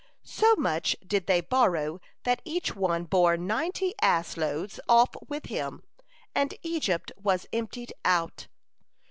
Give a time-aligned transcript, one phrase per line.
[0.25, 5.83] So much did they borrow, that each one bore ninety ass loads off with him,
[6.33, 8.47] and Egypt was emptied out.